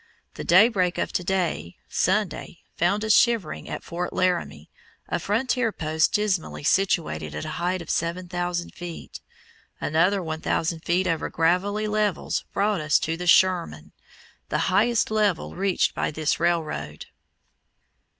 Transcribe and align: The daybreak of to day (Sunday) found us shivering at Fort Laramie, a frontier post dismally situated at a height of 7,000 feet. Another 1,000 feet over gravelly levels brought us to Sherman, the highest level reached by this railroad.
The 0.33 0.43
daybreak 0.43 0.97
of 0.97 1.13
to 1.13 1.23
day 1.23 1.77
(Sunday) 1.87 2.61
found 2.75 3.05
us 3.05 3.13
shivering 3.13 3.69
at 3.69 3.83
Fort 3.83 4.11
Laramie, 4.11 4.67
a 5.07 5.19
frontier 5.19 5.71
post 5.71 6.11
dismally 6.11 6.63
situated 6.63 7.35
at 7.35 7.45
a 7.45 7.49
height 7.61 7.83
of 7.83 7.89
7,000 7.91 8.71
feet. 8.73 9.19
Another 9.79 10.23
1,000 10.23 10.79
feet 10.79 11.05
over 11.05 11.29
gravelly 11.29 11.85
levels 11.87 12.45
brought 12.51 12.81
us 12.81 12.97
to 12.97 13.15
Sherman, 13.27 13.91
the 14.49 14.73
highest 14.73 15.11
level 15.11 15.55
reached 15.55 15.93
by 15.93 16.09
this 16.09 16.39
railroad. 16.39 17.05